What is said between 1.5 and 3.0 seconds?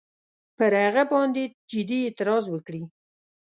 جدي اعتراض وکړي.